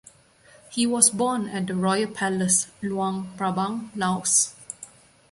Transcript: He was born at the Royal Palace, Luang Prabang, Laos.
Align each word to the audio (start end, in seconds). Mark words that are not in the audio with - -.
He 0.71 0.87
was 0.87 1.11
born 1.11 1.47
at 1.49 1.67
the 1.67 1.75
Royal 1.75 2.09
Palace, 2.09 2.69
Luang 2.81 3.31
Prabang, 3.37 3.91
Laos. 3.95 4.55